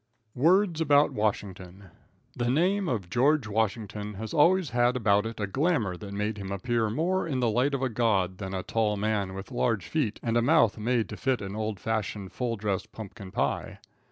Words 0.33 0.81
About 0.81 1.13
Washington. 1.13 1.91
The 2.35 2.49
name 2.49 2.89
of 2.89 3.07
George 3.07 3.45
Washington 3.45 4.15
has 4.15 4.33
always 4.33 4.71
had 4.71 4.95
about 4.97 5.27
it 5.27 5.39
a 5.39 5.45
glamour 5.45 5.95
that 5.95 6.11
made 6.11 6.39
him 6.39 6.51
appear 6.51 6.89
more 6.89 7.27
in 7.27 7.39
the 7.39 7.51
light 7.51 7.75
of 7.75 7.83
a 7.83 7.89
god 7.89 8.39
than 8.39 8.55
a 8.55 8.63
tall 8.63 8.97
man 8.97 9.35
with 9.35 9.51
large 9.51 9.85
feet 9.87 10.19
and 10.23 10.37
a 10.37 10.41
mouth 10.41 10.79
made 10.79 11.07
to 11.09 11.17
fit 11.17 11.39
an 11.39 11.55
old 11.55 11.79
fashioned, 11.79 12.31
full 12.31 12.55
dress 12.55 12.87
pumpkin 12.87 13.29
pie. 13.29 13.77